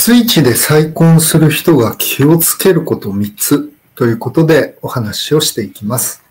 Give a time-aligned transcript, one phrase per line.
[0.00, 6.24] ツイチで再婚する人が気をつけること3つということでお話をしていきます。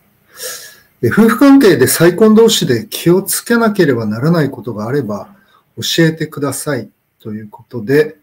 [1.03, 5.35] 夫婦関係で再婚同士で気をつけなければならないことがあれば
[5.77, 6.89] 教えてください
[7.19, 8.17] ということで、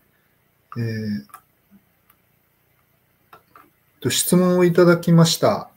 [0.76, 1.24] えー、
[4.00, 5.70] と質問をいただきました。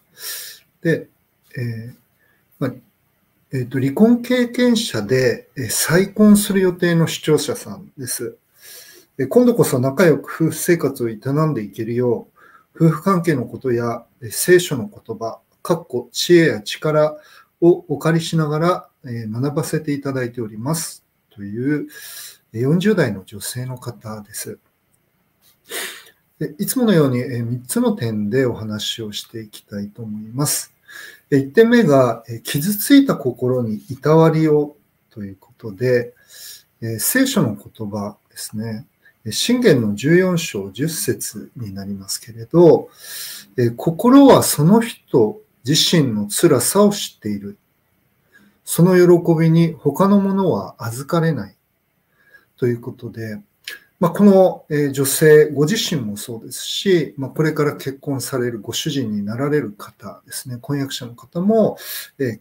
[0.82, 1.10] で、
[1.56, 1.96] えー
[2.58, 2.74] ま
[3.54, 8.36] えーと、離婚経験者で再婚する予定の視聴者さんです。
[9.28, 12.30] 今度こそ仲良く夫婦生活を営んでいけるよ
[12.76, 17.18] う、夫婦関係のことや聖書の言葉、かっこ知恵や力
[17.60, 21.90] をお借りしながら学ばせていただいておりますという
[22.54, 24.58] 40代の女性の方です。
[26.58, 30.74] いつものように3つの点でお話をしていきたいと思います。
[31.32, 34.78] 1点目が、傷ついた心にいたわりを
[35.10, 36.14] ということで、
[37.00, 38.86] 聖書の言葉ですね。
[39.32, 42.90] 信玄の14章10節になりますけれど、
[43.78, 47.58] 心はその人自身の辛さを知っている。
[48.64, 51.56] その喜びに他のものは預かれない。
[52.58, 53.40] ということで、
[54.00, 61.78] まあ、この女性ご自身もそうですし、まあ、これから結婚されるご主人になられる方ですね、婚約者の方も、
[62.18, 62.40] え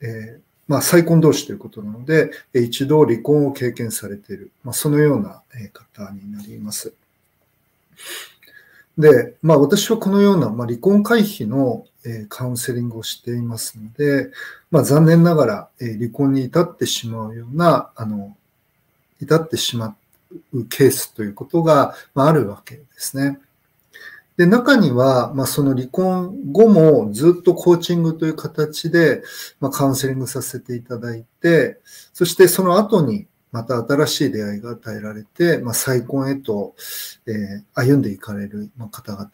[0.00, 6.92] えー、まあ、再婚同士ということなので、一度離婚を経験されている、まあ、そのような方になります。
[8.98, 11.86] で、まあ、私はこのような、まあ、離婚回避の
[12.28, 14.30] カウンセリングをしていますので、
[14.70, 18.36] まあ、残念ながら離婚に至ってしまうような、あの、
[19.20, 19.96] 至ってしま
[20.52, 23.38] うケースということがあるわけですね。
[24.36, 29.22] で、中には、まあ、その離婚後もずっとコーチングという形で、
[29.60, 31.80] まあ、カウンセリングさせていただいて、
[32.12, 36.74] そしてその後にまた新しい出会いが与えられて、まあ、再婚へと、
[37.26, 39.30] えー、歩んでいかれる方々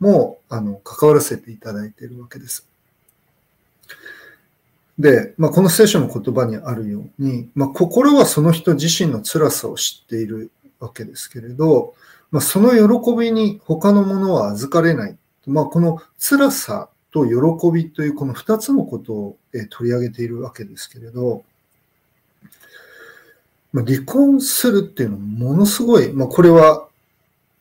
[0.00, 2.68] も、あの、関わらせていただいているわけです。
[4.98, 10.50] で、まあ、この聖書の言葉にあるように、まあ、心はその人自身の辛さを知っている
[10.80, 11.94] わけですけれど、
[12.30, 15.16] まあ、その喜びに他のものは預かれない。
[15.46, 19.36] まあ、この辛さと喜びというこの二つのことを
[19.70, 21.44] 取り上げているわけですけれど、
[23.72, 26.88] まあ、離婚するっていうのはものすごい、まあ、これは、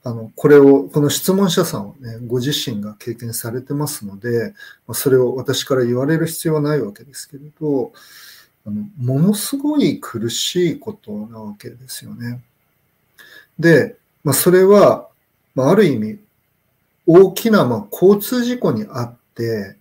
[0.03, 4.53] あの、これを、この質問者さんはね、ご自身が経験されてますので、
[4.87, 7.91] まあ、それを私から言われる必要はないわけですけれど、
[8.67, 12.41] あのものすごい苦しいことなわけですよね。
[13.59, 15.07] で、まあ、それは、
[15.53, 16.19] まあ、ある意味、
[17.05, 19.77] 大きな、まあ、交通事故にあって、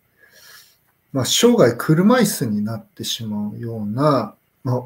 [1.14, 4.84] まあ、生涯車椅子になってしまうような、まあ、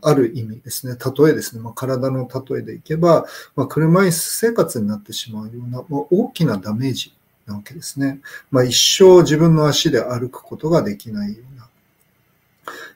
[0.00, 7.12] ある意味ですね、例えですね、まあ、体の例えでいけば、まあ、車椅子生活になってしまうような、まあ、大きなダメージ
[7.44, 8.20] なわけですね。
[8.50, 11.68] まあ、一生自分の足で歩くことができないような、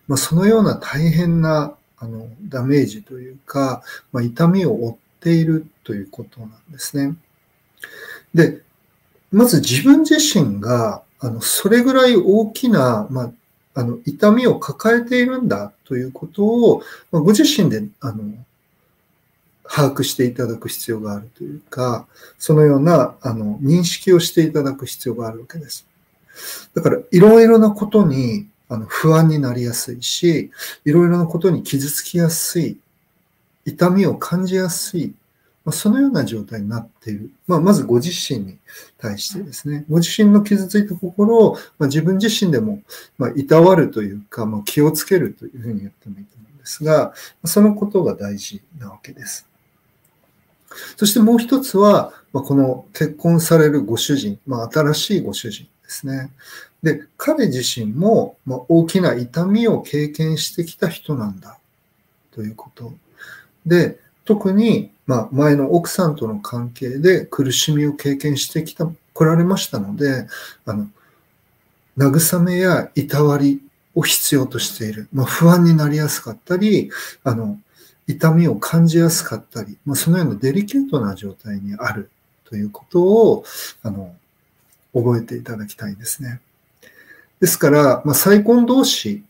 [0.08, 3.82] まあ、そのような大変なあのダメージというか、
[4.12, 7.16] まあ、痛みを負っているということなんですね。
[8.34, 8.62] で、
[9.32, 13.32] まず自分自身が、あの、それぐらい大きな、まあ、
[13.74, 16.82] あの、痛みを抱えているんだということを、
[17.12, 18.24] まあ、ご自身で、あの、
[19.64, 22.06] 把握していただく必要があるというか、
[22.38, 25.86] そのような、あの、認識をしていただく必要があるわけです。
[26.74, 30.50] だから、いろいろなことに、あの、不安になりやすいし、
[30.84, 32.78] いろいろなことに傷つきやすい
[33.64, 35.12] 痛みを感じやすい、
[35.64, 37.30] まあ、そのような状態になっている。
[37.46, 38.58] まあ、まずご自身に
[38.98, 42.80] 対してですね、ご自身の傷ついた心を、まあ、自分自身でも、
[43.18, 47.12] まあ、いたわるというか、まあ、気をつけるというふうに言ってもいいと思うんですが、
[47.44, 49.46] そのことが大事なわけです。
[50.96, 56.30] そしてもう一つは、まあ、この結婚されるご主人、まあ、新しいご主人ですね。
[56.82, 61.58] で、彼自身も、まあ、大きな痛みを経験してきた人なんだ
[62.32, 62.94] ということ
[63.66, 70.26] で、特に、まあ、前の奥さんとの関係で苦しみを経験してきた、来られましたので、
[70.64, 70.88] あの、
[71.98, 73.60] 慰めやいたわり
[73.94, 75.08] を必要としている。
[75.12, 76.90] まあ、不安になりやすかったり、
[77.24, 77.58] あの、
[78.06, 82.10] 痛みを感じやすかったり、まあ、そのようなデリケートな状態にある
[82.44, 83.44] ということを、
[83.82, 84.14] あの、
[84.94, 86.40] 覚えていただきたいんですね。
[87.40, 89.22] ですから、まあ、再婚同士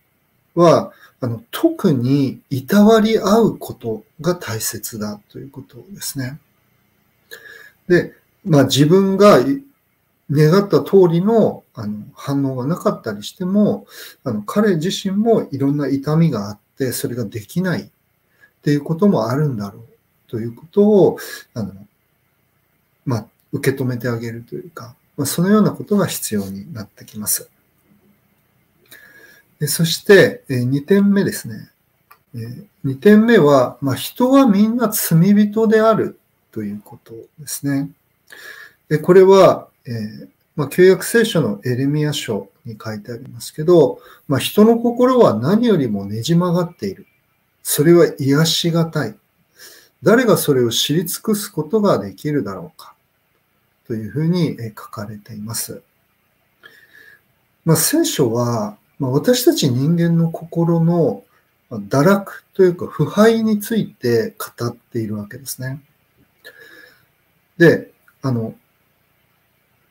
[0.54, 6.38] は、あの、特にいたわり合うことが大切だということですね。
[7.88, 8.14] で、
[8.44, 9.38] まあ自分が
[10.30, 13.86] 願った通りのあの反応がなかったりしても、
[14.24, 21.18] あの彼自身もいろんな痛みがあって、それができないっていうこともあるんだろうということを、
[21.54, 21.74] あの、
[23.04, 27.50] まあ、受け止めてあげるというか、まあ、そのようなことが必要になってきます。
[29.66, 31.70] そして、2点目ですね。
[32.84, 36.18] 2点目は、まあ、人はみんな罪人である
[36.52, 37.90] ということですね。
[39.02, 47.06] これは、え、まあ、旧約聖書のエレミア書に書いてありますけど、まあ、人の心は何よりもねじ曲がっている。
[47.62, 49.14] それは癒しがたい。
[50.02, 52.94] 誰がそれを知り尽くすことができるだろうか。
[53.86, 55.82] というふうに書かれています。
[57.64, 61.24] まあ、聖書は、まあ、私たち人間の心の
[61.70, 65.80] 堕落というか腐敗について語っているわけですね。
[67.56, 67.90] で、
[68.22, 68.54] あの、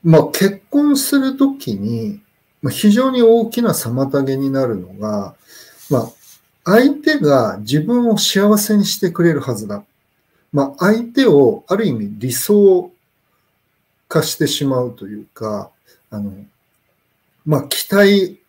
[0.04, 2.22] まあ、結婚するときに、
[2.62, 5.36] ま、非常に大きな妨げになるのが、
[5.90, 6.12] まあ、
[6.64, 9.84] 相手が自分を幸せにしてくれるはずだ。
[10.52, 12.92] まあ、相手をある意味理想
[14.08, 15.72] 化してしまうというか、
[16.12, 16.32] あの、
[17.46, 18.40] まあ、期待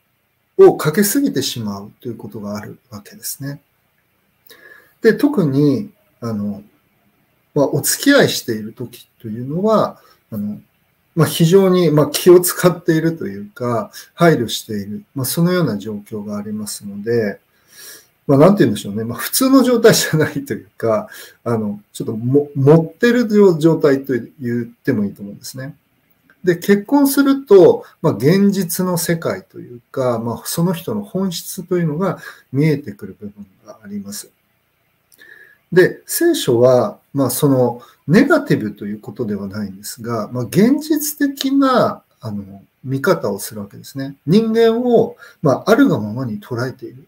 [0.66, 3.60] をかけすぎてしまうということがあるわけですね。
[5.02, 5.90] で、特に、
[6.20, 6.62] あの、
[7.54, 10.60] まあ、お付き合いしている時というのは、あの、
[11.14, 17.40] まあ、非常に、ま気を使っているというか、配慮している、まあ、そのような状況がありますので、
[18.26, 19.04] まあ、なんて言うんでしょうね。
[19.04, 21.08] まあ、普通の状態じゃないというか、
[21.42, 23.26] あの、ちょっとも持ってる
[23.58, 25.74] 状態と言ってもいいと思うんですね。
[26.44, 32.18] で、結婚すると、まあ、現実の世界というか、まあ、その人の本質というのが
[32.52, 34.30] 見えてくる部分があります。
[35.72, 44.16] で、聖書は、まあ、その、ネガティブということではないんですが、まあ、現実的な、あの、見方をするわけですね。
[44.26, 47.06] 人間を、まあ、あるがままに捉えている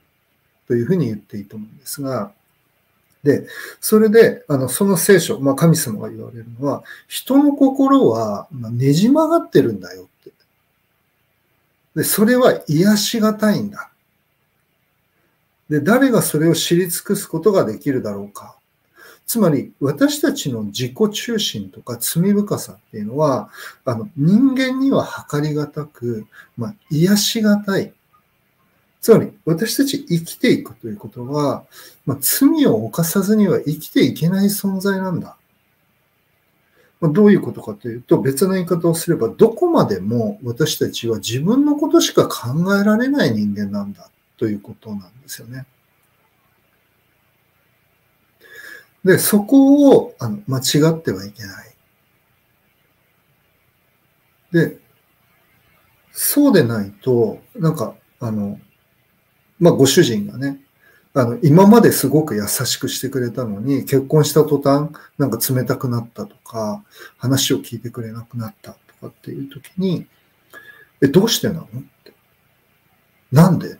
[0.69, 2.33] というふうに言っていいと思うんですが、
[3.23, 3.47] で、
[3.81, 10.33] それで、あの、その聖書、まあ、神様が言われるのは、人の心は、ねじ曲がってるんだよって。
[11.95, 13.91] で、それは癒しがたいんだ。
[15.71, 18.57] で、誰がそれを知り尽くすことができるだろうか。
[19.25, 23.51] つまり、私たちの自己中心とか罪深さっていうのは、
[23.85, 26.27] あの、人間には測りがたく、
[26.57, 27.93] まあ、癒しがたい。
[29.03, 31.65] つまり、私たち生きていくということは、
[32.07, 35.37] まあ、罪を犯さずには生きていけない存在なんだ。
[37.01, 44.09] まあ、どういうことかというと、別の言い方をすれば、どこまでも私たちは自分のことしか考えられない人間なんだ
[44.39, 45.67] ということなんですよね。
[49.05, 51.75] で、そこをあの間違ってはいけない。
[54.53, 54.77] で、
[56.13, 58.61] そうでないと、なんか、あの、
[59.63, 60.61] まあ、ご主人がね、
[61.15, 66.83] あの、今まですごく優しくしてくれたのに、結婚した途端、なんか冷たくなったとか、
[67.17, 70.07] 話を聞いてくれなくなったとかっていう時に、
[71.01, 71.61] え、どうしてなの？
[71.63, 71.67] っ
[72.03, 72.13] て。
[73.31, 73.69] なんで？
[73.69, 73.79] って。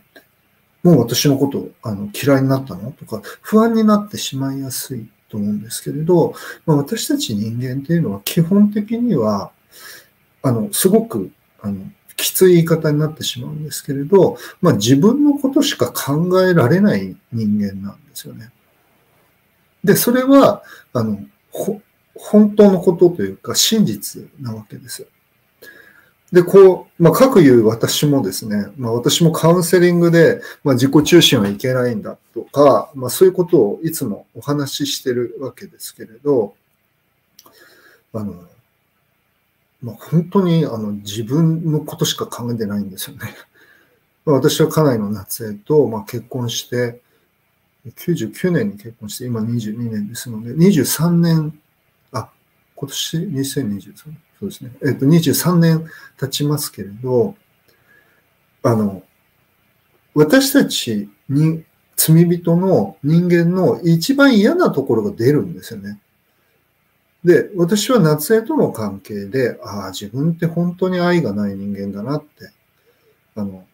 [0.85, 2.93] もう私のことあの嫌いになったの？
[2.93, 6.35] とか、不安になってしまいやすいと思うんですけれど、
[6.65, 9.51] まあ、私たち人間っていうのは基本的には、
[10.43, 11.87] あの、すごく、あの、
[12.23, 18.51] きつい言い方になってしまうんですけれど、まあ、自分のことしか考えられない人間なんですよね。
[19.83, 20.63] で、それは、
[20.93, 21.19] あの、
[22.15, 25.07] 本当のことというか真実なわけです。
[26.31, 36.55] で、こう、まあ、各言う私もですね、まあ、私もカウンセリングで、まあ、自己中心はいけないんだとか、まあ、そういうことをいつもお話ししてるわけですけれど、
[38.15, 38.45] あの、
[39.83, 43.35] まあ、本当にあの自分のことしか考えてないんですよね。
[44.25, 47.01] 私は家内の夏江と、まあ、結婚して、
[47.85, 51.59] 99年に結婚して、今22年ですので、23年、
[52.13, 52.31] あ、
[52.77, 54.19] 今年2023年。
[54.39, 54.73] そうですね。
[54.85, 55.85] えっと、23年
[56.19, 57.35] 経ちますけれど、
[58.63, 59.03] あの、
[60.15, 61.65] 私たちに
[61.97, 65.99] 罪人の人間の一番嫌なところが出るんですよね。
[67.25, 72.51] で、私は夏江との関係で、ああ、自分って本当に愛がない人間だなって、
[73.37, 73.65] あの、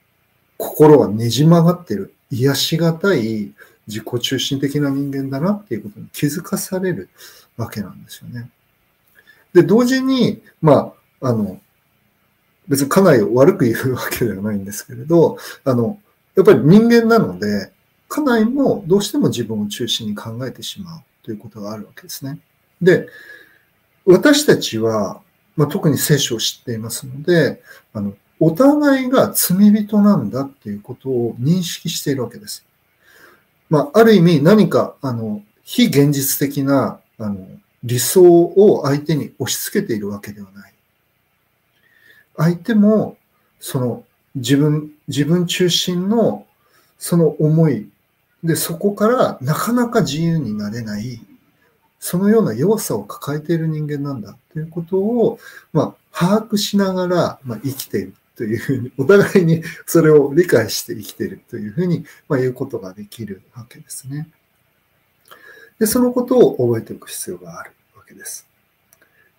[0.59, 3.52] 心はねじ曲がってる、癒しがたい
[3.87, 7.09] 自己中心的な人間だなっていうことに気づかされる
[7.57, 8.50] わけなんですよね。
[9.55, 11.59] で、同時に、まあ、あの、
[12.69, 15.99] 別に家内を悪く言うわけではないんですけれど、あの、
[16.37, 17.73] やっぱり人間なので、
[18.09, 22.38] 家内もどうしても自分を中心に考えてしまうということがあるわけですね。
[22.81, 23.09] で、
[24.07, 25.21] 私たちは、
[25.57, 27.62] まあ、特に聖書を知っていますので、
[27.93, 32.64] あの、お互いが罪人なんだっていうことを認識しているわけです。
[33.69, 37.47] まあ、ある意味何か、あの、非現実的なあの、
[37.83, 40.73] 理想を相手に押し付けているわけではない。
[42.37, 43.17] 相手も、
[43.61, 44.05] その
[44.37, 46.47] 自分、自分中心の
[46.97, 47.90] その思い
[48.45, 51.21] で、そこからなかなか自由になれない、
[52.00, 55.38] そのような弱さを抱えている人間なんだということを、
[55.73, 64.28] まあ、把握しながら、まあ、生きているというふうに、お互いにそれを理解して生きているというふうに、まあ、言うことができるわけですね。
[65.78, 68.49] で、そのことを覚えておく必要があるわけです。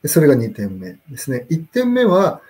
[0.02, 1.46] でそれが2点目ですね。
[1.50, 2.42] 1点目は、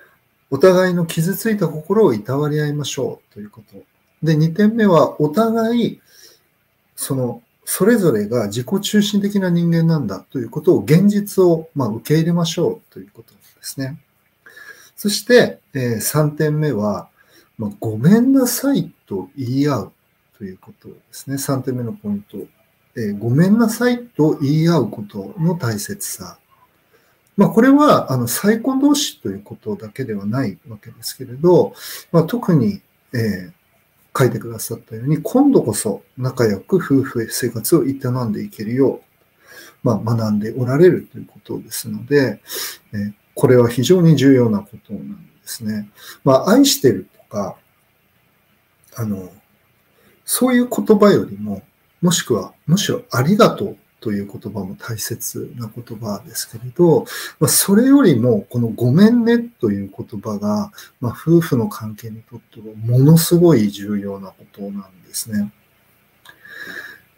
[0.51, 3.84] お互いの傷ついた心をいたわり合いましょうということ。
[4.24, 6.01] で、2点目は、お互い、
[6.96, 14.00] その、それぞれが自己中心的な人間なんだということを、現実を、ま受け入れましょうということですね。
[14.96, 17.10] そして、え、3点目は、
[17.60, 19.92] ま、ごめんなさいと言い合う
[20.40, 21.36] ということですね。
[21.36, 22.40] 3点目のポイント。
[22.98, 26.40] え、ごめんなさいと言い合うことの大切さ。
[27.38, 31.76] まあ、これは、あの、再婚同士ということだけではないわけですけれど、
[32.12, 32.82] まあ、特に、
[33.14, 33.59] えー、
[34.18, 37.94] 書いてくださったように、今度こそ仲良く夫婦生活を営
[38.25, 39.01] んでいけるよう、
[39.84, 42.42] まあ、学んでおられるということですので、
[42.94, 45.89] え、これは非常に重要なことなんですね。
[46.24, 47.58] まあ、愛してるとか、
[48.96, 49.32] あの、
[50.25, 51.63] そういう言葉よりも、
[52.01, 57.06] もしくは、むしろありがとうという言葉も大切な言葉ですけれど、
[57.39, 65.51] まあ、それよりもこのごめんねという言葉が、まあ、夫婦の関係にとってはものすごい重要なことなんですね。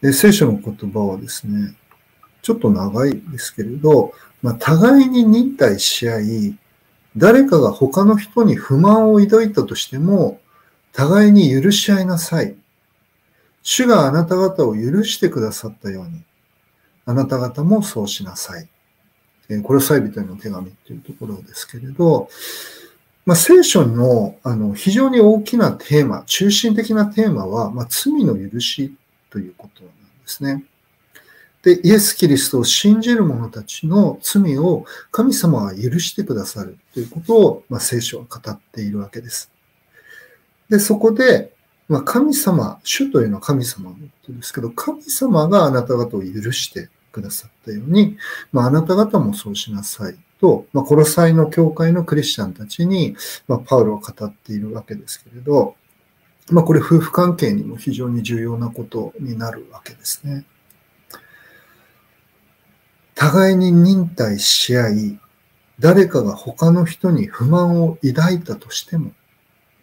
[0.01, 1.75] で聖書の言葉はですね、
[2.41, 6.55] ちょっと長いですけれど、まあ、互いに忍耐し合い、
[7.15, 10.39] 誰かが他の人に不満を抱いたとしても、
[10.91, 12.55] 互いに許し合いなさい。
[13.63, 16.23] 主があなた方を許してくださったように、
[17.05, 18.67] あなた方もそうしなさい。
[19.49, 22.29] え、これはサイ人への手紙というところですけれど、
[23.25, 28.93] まあ、聖書のあの非常に大きなテーマ、中心的なテーマは、まあ、罪の許し
[29.29, 30.63] ということなんですね。
[31.61, 39.51] で、イエス・キリストを信じる者たちの罪を神様は許してくださるということを、まあ、聖書は語っているわけです。
[40.69, 41.53] で、そこで、
[41.91, 48.17] まあ、神様、主というのは神様のことですけど、神様があなた方を許してくださったように、
[48.53, 55.75] まあ、あなた方もそうしなさいと、まあ、コロサイの教会のクリスチャンたちに、まあ、パウロは語っているわけですけれど、
[56.49, 60.45] まあ、これ夫婦関係にも非常に重要なことになるわけですね。
[63.15, 65.19] 互いに忍耐し合い、
[65.79, 69.11] 誰かが他の人に不満を抱いたとしても、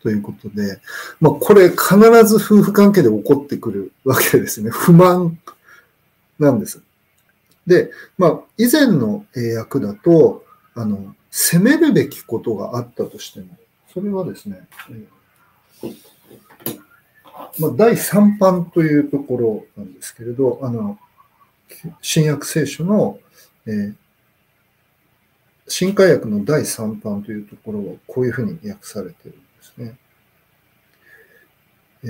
[0.03, 0.81] ということで、
[1.21, 4.71] まあ、これ必ず夫婦関係で起こってくるわけですね。
[4.73, 5.39] 不満
[6.39, 6.81] なんです。
[7.67, 13.47] で、まあ、以前の英訳だと、あの、責めるべきことがあったとしても、
[13.93, 14.67] それはですね、
[17.59, 20.99] まあ、第3版というところなんですけれど、あの、
[22.01, 23.19] 新約聖書の、
[23.67, 23.95] えー、
[25.67, 29.99] 新海訳の第3版というところはこういうふうに訳されているですね。
[32.05, 32.07] え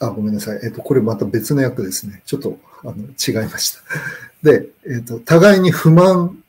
[0.00, 0.60] ー、あ、ごめんなさい。
[0.62, 2.22] えっ、ー、と、これまた別の役ですね。
[2.24, 3.80] ちょっとあの違いました。
[4.42, 6.42] で、えっ、ー、と、互いに不満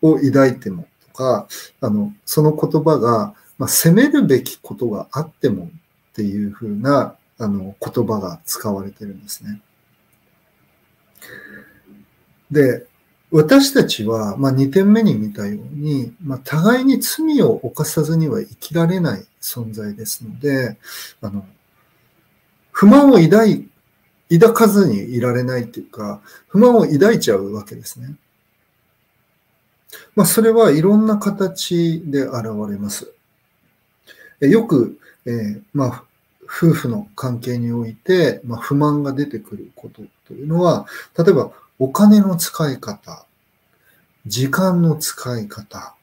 [0.00, 1.46] を抱いてもとか、
[1.80, 5.68] あの、その言葉が、まあ、責めるべきことがあってもっ
[6.14, 9.60] ていうふうなあの言葉が使われてるんですね。
[12.50, 12.86] で、
[13.32, 20.76] 私たちは、まあ、2点目に見たように、まあ、互いに罪を犯さずには生きられない存在ですので、
[21.22, 21.46] あの、
[22.72, 23.68] 不満を抱い、
[24.30, 28.14] 抱かずにいられないっていうか、不満を抱いちゃうわけですね。
[30.14, 33.14] まあ、それはいろんな形で現れます。
[34.40, 36.04] よく、えー、まあ、
[36.44, 40.86] 夫婦の関係において、まあ、不満が出てくることというのは、
[41.16, 43.26] 例えばお金の使い方、
[44.26, 45.94] 時間の使い方、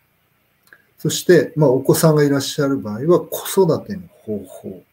[0.98, 4.84] そして、まあ、お子さんがいらっしゃる場合は子育ての方法。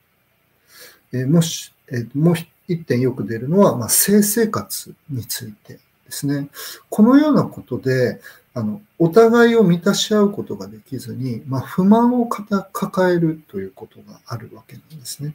[1.12, 2.35] え、もし、え、もう
[2.68, 5.80] 一点よく出るのは、まあ、性生活についてで
[6.11, 6.49] すね。
[6.90, 8.21] このようなことで、
[8.54, 15.35] あの、お互いを満たし合うことができずに、まあ、不満を抱えるということがあるわけなんですね。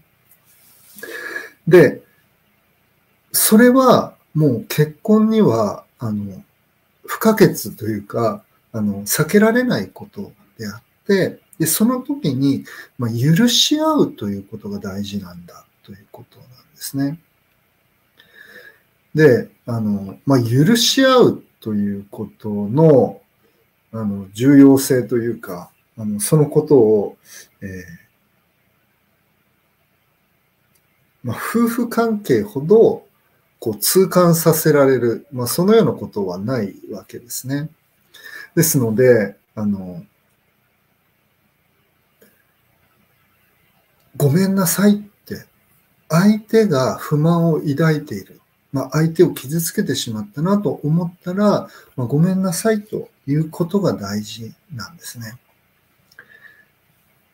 [1.67, 2.01] で、
[3.31, 6.43] それは、もう結婚には、あの、
[7.05, 12.65] 不可欠というか、あの、避けられないことであって、で、その時に、
[12.97, 17.19] まあ、許し合うということが大事なんだということなんですね。
[19.13, 23.21] で、あの、まあ、許し合うということの、
[23.91, 27.17] あの、重要性というか、あの、そのことを、
[27.61, 27.69] えー、
[31.23, 33.05] まあ、夫婦関係ほど、
[33.61, 37.69] こう、痛感させられる、まあ、そのようなことはないわけですね。
[38.55, 40.03] ですので、あの、
[44.17, 45.45] ごめんなさいって、
[46.09, 48.41] 相手が不満を抱いている。
[48.73, 55.37] まあ、相手を傷つけてしまったなと思ったら、まあ、ごめんなさいということが大事なんですね。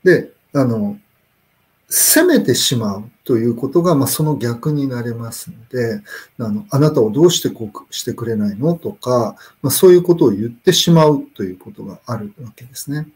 [0.04, 1.00] で、あの、
[1.90, 6.02] 責めてしまうということが、まあ、その逆になれますので、
[6.38, 13.08] あの、あなたをどうしてこうしてくれないのとか、まあ、そういうことを言ってしまうということがあるわけですね。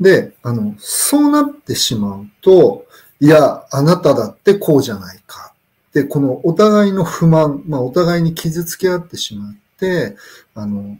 [0.00, 2.86] で、あの、そうなってしまうと、
[3.20, 5.54] いや、あなただってこうじゃないか。
[5.92, 10.16] で、このお互いの不満、まあ、お互いに傷つけ合ってしまって、
[10.54, 10.98] あの、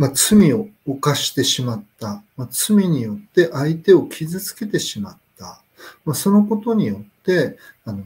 [0.00, 2.22] まあ、罪を犯してしまった。
[2.34, 5.62] まあ、罪によって相手を傷つけてしまった。
[6.06, 8.02] まあ、そのことによって、あの、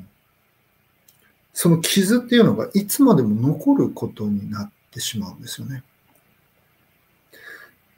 [1.53, 5.85] その傷っていうのがいつまでも残ることになってしまうんですよね。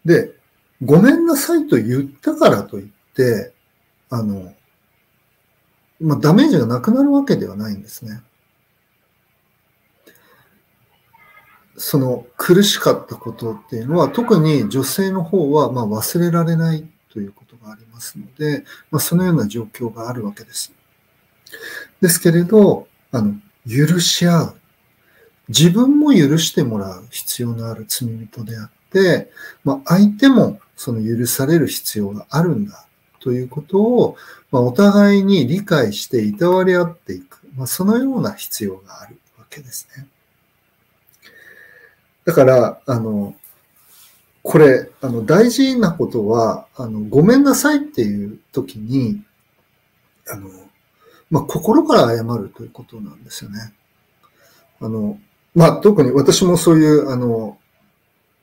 [0.05, 0.35] で、
[0.85, 3.55] ごめんなさいと言ったからといって、
[4.11, 4.53] あの、
[6.01, 8.21] まあ、ダメージがなくなるわけではないんですね。
[11.77, 20.73] その苦しかったことっていうのは、特に女性の方はま忘れられないということがありますので、まあ、そのような状況があるわけです。
[22.01, 23.35] ですけれど、あの、
[23.69, 24.55] 許し合う。
[25.49, 29.31] 自分も許してもらう必要のある罪人であって、
[29.63, 32.87] まあ、相手もその許される必要があるんだ
[33.21, 34.17] ということを、
[34.51, 40.07] まあ、お互いに理解していたわり合っていく、まあ、そのような必要があるわけですね。
[42.27, 43.35] だから、あの、
[44.43, 49.23] これ、あの、大事なことは、あの、ごめんなさいっていう時に、
[50.29, 50.51] あの、
[51.31, 53.73] まあ、心から謝るということなんですよね。
[54.81, 55.19] あの、
[55.55, 57.59] まあ、特に私もそういう、あの、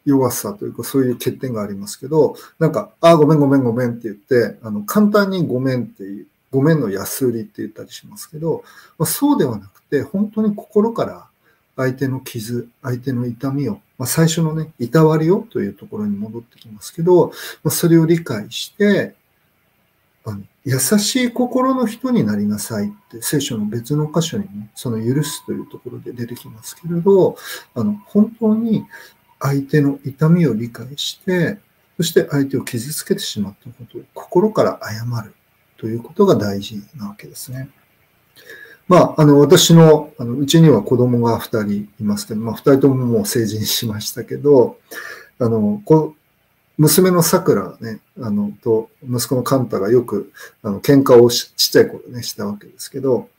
[0.06, 8.64] 弱さというかそういう欠点がありますけど、なんか、ああ、ごめんごめんごめんって言って、あの、簡単にごめんっていう、ごめんの安売りって言ったりしますけど、
[8.98, 11.28] まあ、そうではなくて、本当に心から
[11.76, 17.28] 相手の傷、相手の痛みを、まあ、最初のね、いたわりをというところに戻ってきますけど、
[17.64, 19.16] まあ、それを理解して、
[20.26, 27.36] あの優しい心の人になりなさいって聖書の別の箇所にね、その許すというところで出てきますけれど、
[27.76, 28.86] あの、本当に
[29.40, 31.60] 相手の痛みを理解して、
[31.98, 35.34] そして相手を傷つけてしまったことを心から謝る
[35.78, 37.70] ということが大事なわけですね。
[38.88, 44.78] まあ、あの、私の、あの、うちには子供が二人いますけど、まあ、二人とももう成人しましたけど、
[45.40, 46.16] あの、こ
[46.78, 50.32] 娘の桜ね、あの、と、息子のカンタがよく、
[50.64, 53.30] あの、喧嘩をちっちゃい頃ね、したわけですけど、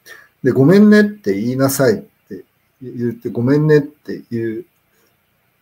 [0.43, 2.45] で、ごめんねって言いなさいって
[2.81, 4.65] 言って、ごめんねって言う、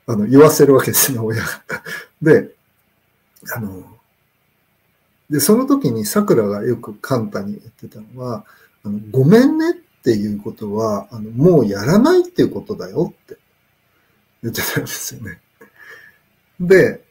[0.07, 1.49] あの、言わせるわけですね、 親が。
[2.21, 2.51] で、
[3.57, 3.85] あの、
[5.31, 8.45] で、その時に桜がよくカンタに言ってたのは、
[8.85, 13.37] あのごめんねっていうことは、あのもうやらないっていうことだよって
[14.43, 15.41] 言ってたんですよね。
[16.61, 17.05] で、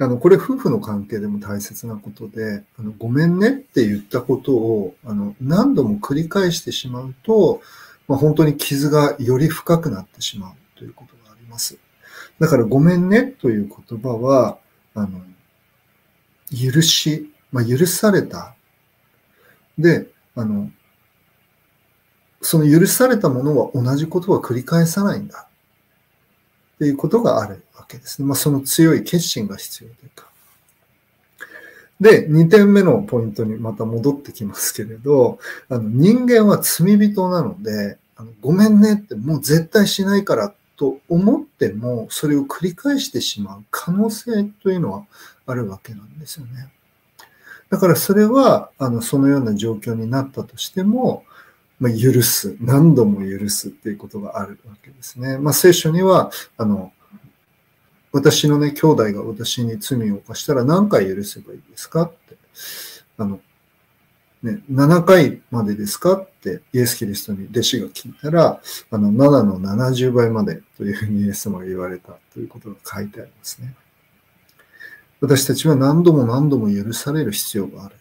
[0.00, 7.60] あの、これ夫婦の関係でも大切なことで、あのごめんねって言ったことをあの何度も繰り返してしまうと、
[8.06, 11.78] まあ、本当に傷がより深くなってしまうということがあります。
[12.38, 14.58] だからごめんねという言葉は、
[14.94, 15.20] あの、
[16.50, 18.54] 許し、まあ、許された。
[19.78, 20.70] で、あの、
[22.50, 25.48] その許されたものは同じことは繰り返さないんだ。
[26.76, 28.26] っていうことがあるわけですね。
[28.26, 30.30] まあ、その強い決心が必要というか。
[32.00, 45.04] で、2点目のポイントにまた戻ってきますけれど、あの人間は罪人なので、あのごめんねってもう絶対しないからと思っても、それを繰り返してしまう可能性というのは
[45.44, 46.70] あるわけなんですよね。
[47.68, 51.24] だからそれは、あの、そのような状況になったとしても、
[51.80, 55.38] まあ、許す、何度も許すっていうことがあるわけですね。
[55.38, 56.92] まあ、聖書には、あの、
[58.12, 62.36] 私のね、兄弟が私に罪を犯したら何回許せばいいですかって。
[63.18, 63.40] あの、
[64.42, 68.60] ね、7回までですかってイエス・キリストに弟子が聞いたら、
[68.90, 73.74] あの、7の70倍までというふうにイエス様が言われたということが書いてありますね。
[75.20, 77.96] 私たちは何度も何度も許される必要がある。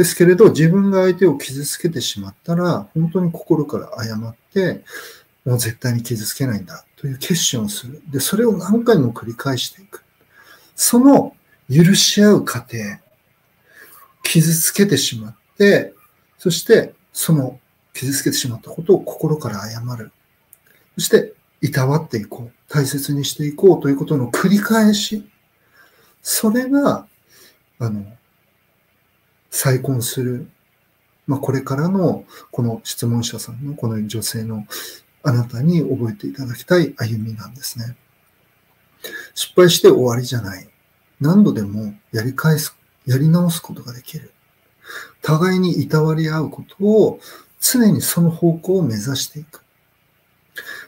[0.00, 4.82] ですけれど、自分が相手を傷つけてしまったら、本当に心から謝って、
[5.44, 8.00] もう絶対に傷つけないんだという決心をする。
[8.10, 10.02] で、それを何回も繰り返していく。
[10.74, 11.36] その
[11.70, 12.78] 許し合う過程、
[14.22, 15.92] 傷つけてしまって、
[16.38, 17.60] そしてその
[17.92, 20.12] 傷つけてしまったことを心から謝る。
[20.94, 22.52] そして、いたわっていこう。
[22.72, 25.28] 大切にしていこうということの繰り返し。
[26.22, 27.06] それが、
[27.78, 28.06] あの、
[29.50, 30.48] 再婚する、
[31.26, 34.66] まあ、これからの、この質問者さんの、この女性の
[35.22, 37.96] あなたに覚えていただきたい歩みなんですね。
[39.34, 40.68] 失敗して終わりじゃない。
[41.20, 44.32] 何度でもやり返す、やり直すことができる。
[45.22, 47.20] 互いにいたわり合うことを
[47.60, 49.62] 常にその方向を目指していく。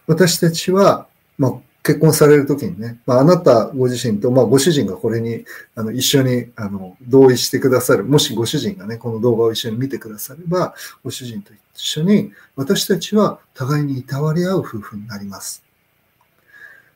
[0.06, 1.06] 私たちは、
[1.38, 8.04] まあ、結婚されるときにね、まあ、あなたご自身と、まあ、ご主人がこれに、あの、一緒に、あの、同意してくださる。
[8.04, 15.64] もしご主人がね、この動画を一緒に見てくだされば、ご主人と一緒に、私たちは互いにいたわり合う夫婦になります。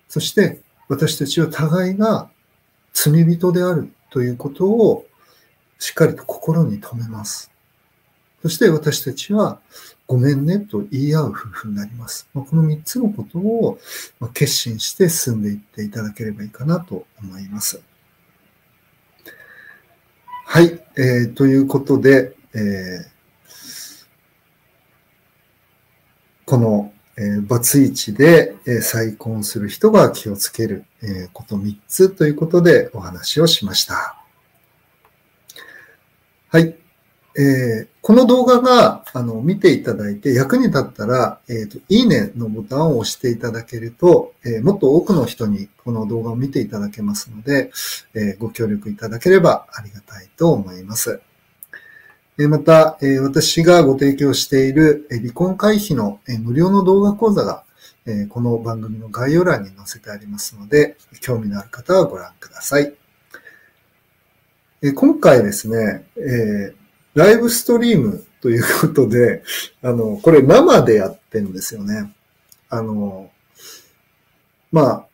[0.08, 2.30] そして、私たちは互いが
[2.92, 5.04] 罪人であるということを
[5.78, 7.50] しっかりと心に留めます。
[8.42, 9.58] そして私たちは
[10.06, 12.28] ごめんねと言い合う夫婦になります。
[12.32, 13.78] まあこの3つのことを
[14.32, 17.80] 決心して進んでいっていただければいいかなと思います。
[20.48, 23.06] はい、えー、ということで、えー、
[26.44, 34.22] この、えー、バツイチで、えー、再婚する人が気をつける、えー、こと3つということでお話をしました。
[36.48, 36.76] はい。
[37.38, 47.72] えー、この動画があの見ていただいて役に立ったら、えーと、いいねのボタンを押していただけると、えー、もっと多くの人にこの動画を見ていただけますので、
[48.14, 51.20] えー、ご協力いただければありがたいと思います。
[52.38, 57.64] えまた、え私がご提供しているえ離婚回避のえ無料の動画講座が、
[58.06, 62.94] えこの番組の概要欄に載せてありますので、興味のある方はご覧ください。
[64.82, 66.85] え今回ですね、えー
[67.16, 69.42] ライブストリームということで、
[69.82, 72.14] あの、これ生でやってんですよね。
[72.68, 73.30] あの、
[74.70, 75.06] まあ、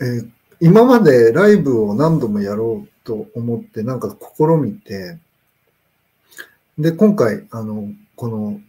[0.00, 0.30] えー、
[0.60, 5.18] 今までライブを何度もやろうと思ってなんか試みて、
[6.76, 8.60] で、今回、あの、この、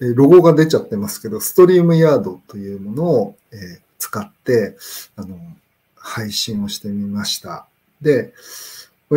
[0.00, 4.76] えロゴが出ちゃってますけど、ストリームヤードというものを、えー、使って、
[5.14, 5.38] あの、
[5.94, 7.68] 配信をしてみました。
[8.02, 8.32] で、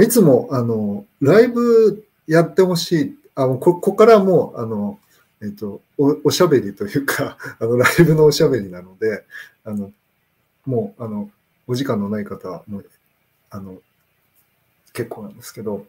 [0.03, 3.15] いつも、あの、ライブやってほしい。
[3.35, 4.99] あのここからもう、あの、
[5.41, 9.23] えっ、とお、おしゃべりというか、 あの、ライブのおしゃべりなので、
[9.63, 9.91] あの、
[10.65, 11.29] もう、あの、
[11.67, 12.89] お時間のない方は、もう、
[13.49, 13.77] あの、
[14.93, 15.85] 結構なんですけど、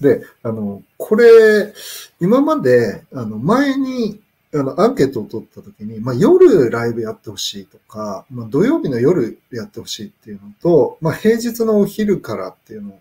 [0.00, 1.74] で、あの、これ、
[2.20, 4.20] 今まで、あの、前に、
[4.54, 12.98] あの、アンケートを取ったときに、まあ、夜ライブやってほしいとか、まあ、土曜日の夜やってほしいっていうのと、まあ、平日のお昼からっていうのを、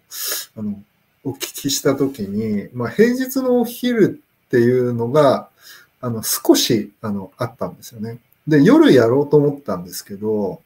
[0.57, 0.81] あの、
[1.25, 5.49] お聞きしたときに、まあ、平日のお昼っていうのが、
[5.99, 8.19] あの、少し、あの、あったんですよね。
[8.47, 10.61] で、夜やろうと思ったんですけど、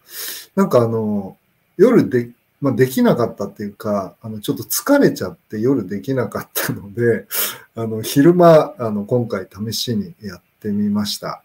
[0.56, 1.38] なんかあの、
[1.78, 7.26] 夜で、まあ、できなかったっていうか、あの、ちょっと疲れちゃって夜できなかったので、
[7.76, 11.42] あの、昼間、あの、今回試しにやってみました。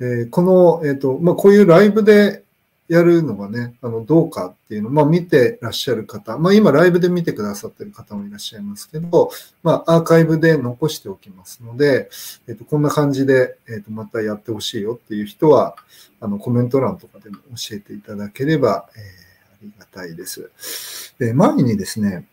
[0.00, 2.42] えー、この、えっ、ー、と、まあ、こういうライブで
[2.90, 9.30] やるのがね、あの、どうかっていうのを、まあ、見てらっしゃる方、まあ、今、ライブで見てくださってる方もいらっしゃいますけど、
[9.62, 12.10] まあ、アーカイブで残しておきますので、
[12.48, 15.76] えっ、と、こんな感じで、えっ、と、またやってほしいよっていう人は、
[16.18, 21.14] あの、コメント欄とかでも教えていただければ、えー、ありがたいです。
[21.20, 22.26] で、前にですね、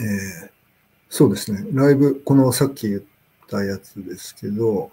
[0.00, 0.50] えー、
[1.10, 3.02] そうですね、ライブ、このさっき言っ
[3.48, 4.90] たやつですけど、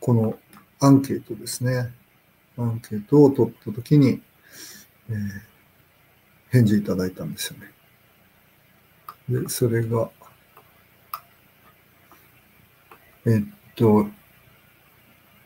[0.00, 0.38] この
[0.78, 1.92] アンケートですね。
[2.60, 4.20] アンケートを取ったときに、
[5.08, 5.16] えー、
[6.50, 9.42] 返事いただいたんですよね。
[9.42, 10.10] で、それが、
[13.26, 14.06] えっと、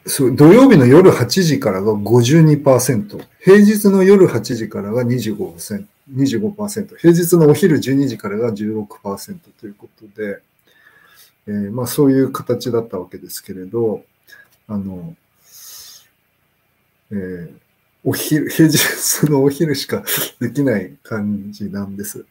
[0.06, 10.40] そう土曜日の夜8時からが52%、平日の夜8時からが25%、25%平日のお昼12時からが16%ということで、
[11.46, 14.04] えー、まあそういう形だったわけですけれど、
[14.66, 15.14] あの、
[17.14, 17.58] えー、
[18.02, 20.02] お昼、平日のお昼しか
[20.40, 22.26] できない感じなんです。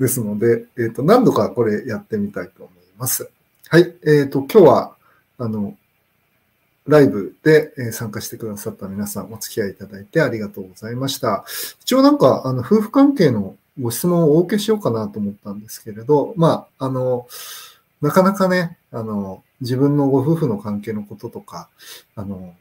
[0.00, 3.30] ですので、えっ、ー、と、何度かこれやってみたいと思います。
[3.68, 3.94] はい。
[4.02, 4.96] えっ、ー、と、今日は、
[5.38, 5.76] あの、
[6.86, 11.44] ライブで参加してくださった皆さんお付き合いいただいてありがとうございました。
[11.80, 17.26] 一応なんか、あの、夫婦関係のご質問をお受けしようかなと思ったんですけれど、まあ、あの、
[18.02, 21.68] なかなかね、あの、自分のご夫婦の関係のこととか、
[22.16, 22.54] あの、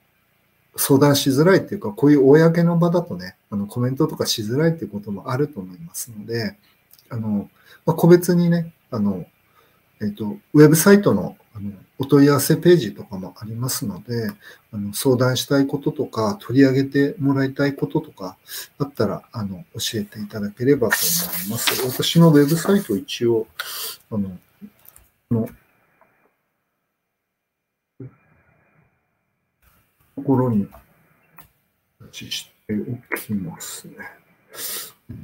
[0.76, 6.58] 相談しづらいっていうか、こういう公の場だとね、あのコメントとかしづらいっていうこともあると思いますので、
[7.10, 7.50] あの、
[7.86, 9.26] まあ、個別にね、あの、
[10.02, 14.32] えっ、ー、と、ウェブサイトのあのお問い合わせページとかもありますので、
[14.72, 18.38] あの相談したいこととか、取り上げてもらいたいこととか
[18.80, 21.86] あったら、あの、教えていただければと思います。
[21.86, 23.46] 私のウェブサイト一応、
[24.12, 24.38] あの、
[25.30, 25.48] の
[30.24, 30.68] ころに
[32.12, 33.96] しておきますね。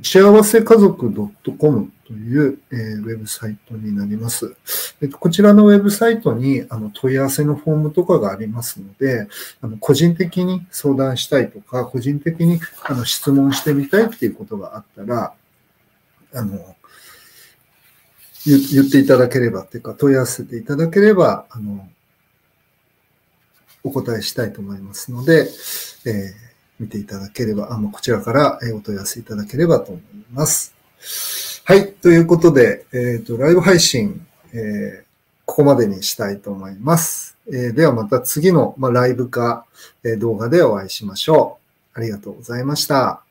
[0.03, 1.11] 幸せ家族
[1.57, 4.55] .com という、えー、ウェブサイトになります。
[5.01, 9.27] えっと、こちらのウェブサイトにあの問い合わせのフォームとかがありますので、
[9.61, 15.33] あの個人的に相談したいとか、個人的にあの質問してみたいっていうことがあったら、
[16.33, 16.75] あの、
[18.45, 21.87] 言っていただければっていうか、問い合わせていただければ、あの、
[23.83, 25.49] お答えしたいと思いますので、
[26.05, 26.33] え、
[26.79, 30.73] 見ていただければ、あまこちらからお問い合わせいただければと思います。
[31.65, 31.93] はい。
[31.93, 35.09] ということで、えっ、ー、と、ライブ配信、えー、
[35.45, 37.37] ここまでにしたいと思います。
[37.47, 39.65] えー、ではまた次の、まあ、ライブか、
[40.03, 41.59] え動画でお会いしましょ
[41.95, 41.99] う。
[41.99, 43.28] ありがとうございました。